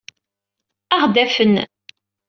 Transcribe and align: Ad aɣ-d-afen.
Ad 0.95 0.95
aɣ-d-afen. 0.99 1.53